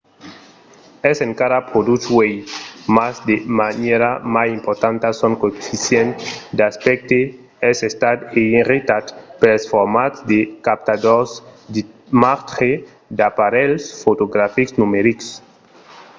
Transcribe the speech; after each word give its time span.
es 1.11 1.17
encara 1.27 1.59
produch 1.71 2.05
uèi 2.17 2.35
mas 2.95 3.15
de 3.29 3.35
manièra 3.59 4.11
mai 4.35 4.47
importanta 4.59 5.07
son 5.19 5.33
coeficient 5.41 6.11
d'aspècte 6.57 7.19
es 7.71 7.77
estat 7.89 8.17
eiretat 8.41 9.05
pels 9.41 9.63
formats 9.71 10.17
de 10.31 10.39
captadors 10.67 11.31
d'imatge 11.73 12.71
d'aparelhs 13.17 13.83
fotografics 14.03 14.73
numerics 14.81 15.27